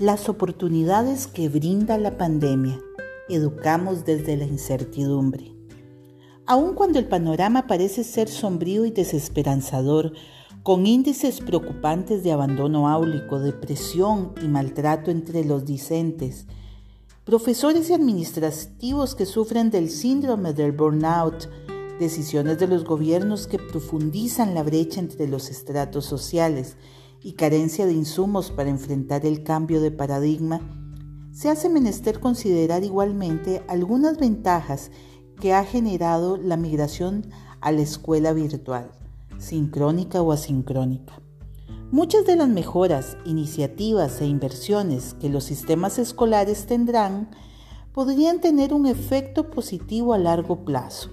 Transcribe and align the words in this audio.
Las 0.00 0.30
oportunidades 0.30 1.26
que 1.26 1.50
brinda 1.50 1.98
la 1.98 2.16
pandemia. 2.16 2.80
Educamos 3.28 4.06
desde 4.06 4.38
la 4.38 4.46
incertidumbre. 4.46 5.54
Aun 6.46 6.72
cuando 6.72 6.98
el 6.98 7.06
panorama 7.06 7.66
parece 7.66 8.02
ser 8.02 8.30
sombrío 8.30 8.86
y 8.86 8.92
desesperanzador, 8.92 10.14
con 10.62 10.86
índices 10.86 11.40
preocupantes 11.40 12.22
de 12.22 12.32
abandono 12.32 12.88
áulico, 12.88 13.40
depresión 13.40 14.32
y 14.42 14.48
maltrato 14.48 15.10
entre 15.10 15.44
los 15.44 15.66
discentes, 15.66 16.46
profesores 17.26 17.90
y 17.90 17.92
administrativos 17.92 19.14
que 19.14 19.26
sufren 19.26 19.68
del 19.68 19.90
síndrome 19.90 20.54
del 20.54 20.72
burnout, 20.72 21.46
decisiones 21.98 22.58
de 22.58 22.68
los 22.68 22.84
gobiernos 22.84 23.46
que 23.46 23.58
profundizan 23.58 24.54
la 24.54 24.62
brecha 24.62 24.98
entre 24.98 25.28
los 25.28 25.50
estratos 25.50 26.06
sociales 26.06 26.78
y 27.22 27.32
carencia 27.32 27.86
de 27.86 27.92
insumos 27.92 28.50
para 28.50 28.70
enfrentar 28.70 29.26
el 29.26 29.42
cambio 29.42 29.80
de 29.80 29.90
paradigma, 29.90 30.60
se 31.32 31.48
hace 31.48 31.68
menester 31.68 32.20
considerar 32.20 32.84
igualmente 32.84 33.62
algunas 33.68 34.18
ventajas 34.18 34.90
que 35.40 35.54
ha 35.54 35.64
generado 35.64 36.36
la 36.36 36.56
migración 36.56 37.26
a 37.60 37.72
la 37.72 37.82
escuela 37.82 38.32
virtual, 38.32 38.90
sincrónica 39.38 40.22
o 40.22 40.32
asincrónica. 40.32 41.20
Muchas 41.90 42.24
de 42.24 42.36
las 42.36 42.48
mejoras, 42.48 43.16
iniciativas 43.24 44.20
e 44.20 44.26
inversiones 44.26 45.14
que 45.14 45.28
los 45.28 45.44
sistemas 45.44 45.98
escolares 45.98 46.66
tendrán 46.66 47.30
podrían 47.92 48.40
tener 48.40 48.72
un 48.72 48.86
efecto 48.86 49.50
positivo 49.50 50.14
a 50.14 50.18
largo 50.18 50.64
plazo. 50.64 51.10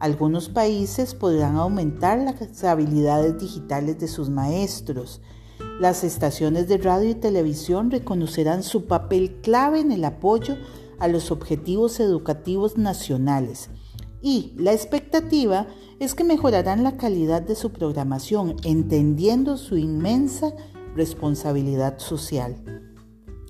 Algunos 0.00 0.48
países 0.48 1.14
podrán 1.14 1.56
aumentar 1.56 2.18
las 2.18 2.64
habilidades 2.64 3.38
digitales 3.38 3.98
de 3.98 4.08
sus 4.08 4.30
maestros. 4.30 5.20
Las 5.80 6.04
estaciones 6.04 6.68
de 6.68 6.78
radio 6.78 7.10
y 7.10 7.14
televisión 7.14 7.90
reconocerán 7.90 8.62
su 8.62 8.86
papel 8.86 9.40
clave 9.42 9.80
en 9.80 9.92
el 9.92 10.04
apoyo 10.04 10.56
a 10.98 11.08
los 11.08 11.30
objetivos 11.30 12.00
educativos 12.00 12.76
nacionales 12.76 13.70
y 14.20 14.52
la 14.56 14.72
expectativa 14.72 15.66
es 16.00 16.14
que 16.14 16.24
mejorarán 16.24 16.82
la 16.82 16.96
calidad 16.96 17.42
de 17.42 17.54
su 17.54 17.70
programación, 17.70 18.56
entendiendo 18.64 19.56
su 19.56 19.76
inmensa 19.76 20.52
responsabilidad 20.94 21.98
social. 21.98 22.56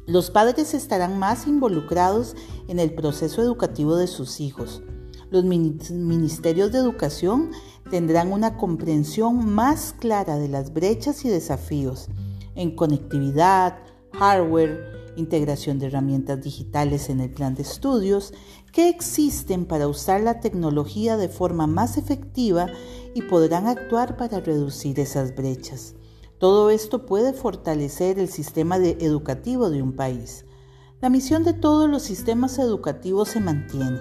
Los 0.06 0.30
padres 0.30 0.75
estarán 0.75 1.19
más 1.19 1.47
involucrados 1.47 2.34
en 2.69 2.78
el 2.78 2.95
proceso 2.95 3.42
educativo 3.42 3.97
de 3.97 4.06
sus 4.06 4.41
hijos. 4.41 4.83
Los 5.31 5.45
ministerios 5.45 6.73
de 6.73 6.79
educación 6.79 7.51
tendrán 7.91 8.33
una 8.33 8.57
comprensión 8.57 9.53
más 9.55 9.95
clara 9.98 10.39
de 10.39 10.48
las 10.48 10.73
brechas 10.73 11.25
y 11.25 11.29
desafíos 11.29 12.09
en 12.55 12.75
conectividad, 12.75 13.79
hardware, 14.12 15.12
integración 15.17 15.79
de 15.79 15.87
herramientas 15.87 16.41
digitales 16.41 17.11
en 17.11 17.20
el 17.20 17.31
plan 17.31 17.55
de 17.55 17.62
estudios 17.62 18.33
que 18.73 18.89
existen 18.89 19.67
para 19.67 19.89
usar 19.89 20.20
la 20.20 20.41
tecnología 20.41 21.17
de 21.17 21.29
forma 21.29 21.67
más 21.67 21.98
efectiva 21.98 22.69
y 23.15 23.23
podrán 23.23 23.67
actuar 23.67 24.17
para 24.17 24.41
reducir 24.41 24.98
esas 25.01 25.35
brechas. 25.35 25.95
Todo 26.39 26.70
esto 26.70 27.05
puede 27.05 27.33
fortalecer 27.33 28.19
el 28.19 28.29
sistema 28.29 28.77
educativo 28.77 29.70
de 29.70 29.83
un 29.83 29.95
país. 29.95 30.45
La 31.01 31.11
misión 31.11 31.45
de 31.45 31.53
todos 31.53 31.89
los 31.89 32.03
sistemas 32.03 32.59
educativos 32.59 33.29
se 33.29 33.41
mantiene, 33.41 33.98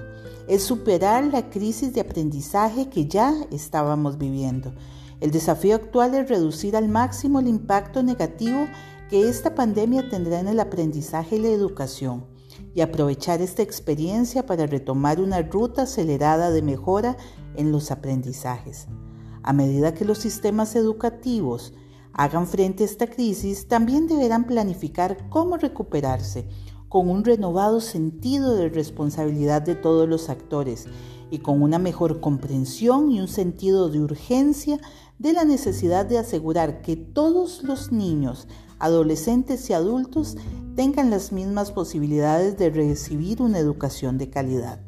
es 0.48 0.64
superar 0.64 1.26
la 1.26 1.50
crisis 1.50 1.94
de 1.94 2.02
aprendizaje 2.02 2.90
que 2.90 3.08
ya 3.08 3.34
estábamos 3.52 4.18
viviendo. 4.18 4.74
El 5.20 5.32
desafío 5.32 5.76
actual 5.76 6.14
es 6.16 6.30
reducir 6.30 6.76
al 6.76 6.88
máximo 6.88 7.40
el 7.40 7.48
impacto 7.48 8.04
negativo 8.04 8.68
que 9.10 9.28
esta 9.28 9.56
pandemia 9.56 10.10
tendrá 10.10 10.40
en 10.40 10.48
el 10.48 10.60
aprendizaje 10.60 11.38
y 11.38 11.40
la 11.40 11.50
educación 11.50 12.26
y 12.74 12.82
aprovechar 12.82 13.42
esta 13.42 13.62
experiencia 13.62 14.46
para 14.46 14.68
retomar 14.68 15.20
una 15.20 15.42
ruta 15.42 15.84
acelerada 15.84 16.52
de 16.52 16.62
mejora 16.62 17.18
en 17.56 17.72
los 17.72 17.92
aprendizajes. 17.92 18.88
A 19.44 19.54
medida 19.54 19.94
que 19.94 20.06
los 20.06 20.20
sistemas 20.20 20.76
educativos 20.76 21.74
hagan 22.14 22.48
frente 22.48 22.84
a 22.84 22.86
esta 22.86 23.08
crisis, 23.08 23.68
también 23.68 24.08
deberán 24.08 24.46
planificar 24.46 25.30
cómo 25.30 25.58
recuperarse 25.58 26.48
con 26.90 27.10
un 27.10 27.24
renovado 27.24 27.82
sentido 27.82 28.56
de 28.56 28.70
responsabilidad 28.70 29.62
de 29.62 29.76
todos 29.76 30.08
los 30.08 30.30
actores 30.30 30.86
y 31.30 31.40
con 31.40 31.62
una 31.62 31.80
mejor 31.80 32.22
comprensión 32.22 33.12
y 33.12 33.20
un 33.20 33.28
sentido 33.28 33.90
de 33.90 34.00
urgencia 34.00 34.80
de 35.20 35.34
la 35.34 35.44
necesidad 35.44 36.06
de 36.06 36.18
asegurar 36.18 36.82
que 36.82 36.96
todos 36.96 37.64
los 37.64 37.92
niños 37.92 38.48
adolescentes 38.80 39.70
y 39.70 39.74
adultos 39.74 40.38
tengan 40.76 41.10
las 41.10 41.32
mismas 41.32 41.72
posibilidades 41.72 42.58
de 42.58 42.70
recibir 42.70 43.42
una 43.42 43.60
educación 43.60 44.18
de 44.18 44.30
calidad. 44.30 44.80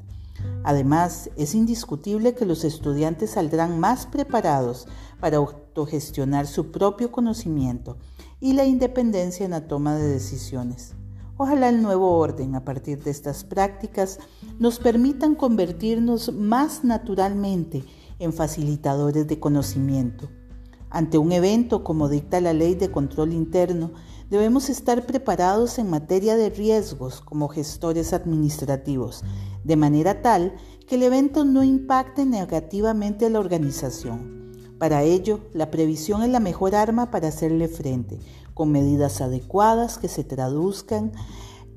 Además, 0.64 1.30
es 1.36 1.56
indiscutible 1.56 2.36
que 2.36 2.46
los 2.46 2.64
estudiantes 2.64 3.31
saldrán 3.31 3.80
más 3.80 4.06
preparados 4.06 4.88
para 5.20 5.38
autogestionar 5.38 6.48
su 6.48 6.72
propio 6.72 7.12
conocimiento 7.12 7.98
y 8.40 8.54
la 8.54 8.66
independencia 8.66 9.46
en 9.46 9.52
la 9.52 9.68
toma 9.68 9.96
de 9.96 10.08
decisiones. 10.08 10.94
Ojalá 11.39 11.69
el 11.69 11.81
nuevo 11.81 12.17
orden 12.17 12.53
a 12.53 12.63
partir 12.63 13.01
de 13.03 13.09
estas 13.09 13.44
prácticas 13.44 14.19
nos 14.59 14.77
permitan 14.77 15.33
convertirnos 15.33 16.31
más 16.33 16.83
naturalmente 16.83 17.83
en 18.19 18.31
facilitadores 18.33 19.25
de 19.25 19.39
conocimiento 19.39 20.29
ante 20.91 21.19
un 21.19 21.31
evento 21.31 21.83
como 21.83 22.09
dicta 22.09 22.41
la 22.41 22.53
ley 22.53 22.73
de 22.73 22.89
control 22.89 23.33
interno, 23.33 23.91
debemos 24.29 24.69
estar 24.69 25.05
preparados 25.05 25.77
en 25.77 25.89
materia 25.89 26.35
de 26.35 26.50
riesgos 26.50 27.22
como 27.22 27.47
gestores 27.47 28.11
administrativos, 28.11 29.23
de 29.63 29.75
manera 29.75 30.23
tal 30.23 30.56
que 30.88 30.95
el 30.95 31.03
evento 31.03 31.45
no 31.45 31.63
impacte 31.63 32.25
negativamente 32.25 33.27
a 33.27 33.29
la 33.29 33.39
organización. 33.39 34.38
Para 34.79 35.03
ello, 35.03 35.41
la 35.53 35.72
previsión 35.72 36.23
es 36.23 36.29
la 36.29 36.40
mejor 36.40 36.73
arma 36.73 37.12
para 37.12 37.28
hacerle 37.28 37.67
frente, 37.67 38.17
con 38.53 38.72
medidas 38.72 39.19
adecuadas 39.19 39.97
que 39.97 40.07
se 40.07 40.23
traduzcan 40.23 41.12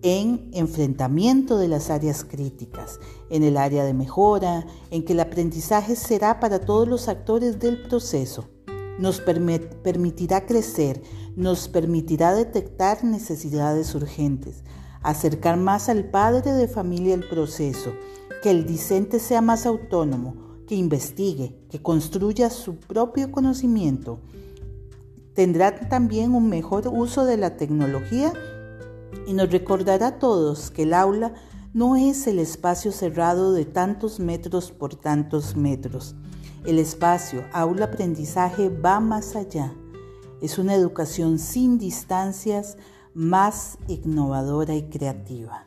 en 0.02 0.50
enfrentamiento 0.52 1.58
de 1.58 1.66
las 1.66 1.90
áreas 1.90 2.24
críticas, 2.24 3.00
en 3.28 3.42
el 3.42 3.56
área 3.56 3.84
de 3.84 3.92
mejora, 3.92 4.66
en 4.90 5.04
que 5.04 5.14
el 5.14 5.20
aprendizaje 5.20 5.96
será 5.96 6.38
para 6.38 6.60
todos 6.60 6.86
los 6.86 7.08
actores 7.08 7.58
del 7.58 7.82
proceso. 7.82 8.48
Nos 8.98 9.20
permitirá 9.20 10.46
crecer, 10.46 11.02
nos 11.34 11.68
permitirá 11.68 12.34
detectar 12.34 13.02
necesidades 13.02 13.94
urgentes, 13.96 14.62
acercar 15.02 15.56
más 15.56 15.88
al 15.88 16.04
padre 16.04 16.52
de 16.52 16.68
familia 16.68 17.14
el 17.14 17.28
proceso, 17.28 17.94
que 18.44 18.50
el 18.50 18.64
discente 18.64 19.18
sea 19.18 19.40
más 19.40 19.66
autónomo, 19.66 20.51
que 20.66 20.74
investigue, 20.74 21.56
que 21.70 21.82
construya 21.82 22.50
su 22.50 22.76
propio 22.76 23.30
conocimiento. 23.30 24.20
Tendrá 25.34 25.88
también 25.88 26.34
un 26.34 26.48
mejor 26.48 26.88
uso 26.88 27.24
de 27.24 27.36
la 27.36 27.56
tecnología 27.56 28.32
y 29.26 29.32
nos 29.32 29.50
recordará 29.50 30.08
a 30.08 30.18
todos 30.18 30.70
que 30.70 30.82
el 30.82 30.94
aula 30.94 31.34
no 31.74 31.96
es 31.96 32.26
el 32.26 32.38
espacio 32.38 32.92
cerrado 32.92 33.52
de 33.52 33.64
tantos 33.64 34.20
metros 34.20 34.72
por 34.72 34.94
tantos 34.94 35.56
metros. 35.56 36.14
El 36.64 36.78
espacio 36.78 37.44
aula-aprendizaje 37.52 38.68
va 38.68 39.00
más 39.00 39.34
allá. 39.36 39.74
Es 40.42 40.58
una 40.58 40.74
educación 40.74 41.38
sin 41.38 41.78
distancias, 41.78 42.76
más 43.14 43.78
innovadora 43.88 44.74
y 44.74 44.82
creativa. 44.82 45.66